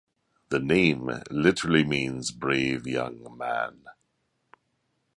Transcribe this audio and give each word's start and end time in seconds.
The 0.49 0.57
name 0.59 1.11
literally 1.29 1.83
means 1.85 2.31
"brave 2.31 2.87
young 2.87 3.37
man". 3.37 3.83